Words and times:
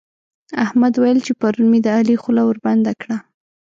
احمد 0.65 0.93
ويل 1.01 1.19
چې 1.25 1.31
پرون 1.39 1.65
مې 1.71 1.79
د 1.85 1.87
علي 1.97 2.15
خوله 2.21 2.41
وربنده 2.45 2.93
کړه. 3.01 3.17